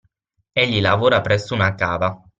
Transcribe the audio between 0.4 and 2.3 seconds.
Egli lavora presso una cava